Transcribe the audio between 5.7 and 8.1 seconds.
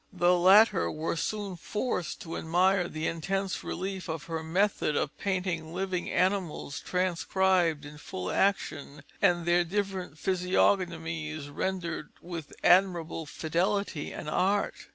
living animals transcribed in